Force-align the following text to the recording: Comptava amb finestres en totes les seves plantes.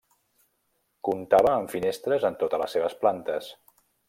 Comptava 1.09 1.51
amb 1.57 1.71
finestres 1.75 2.27
en 2.31 2.41
totes 2.45 2.63
les 2.65 2.77
seves 2.79 3.01
plantes. 3.05 3.53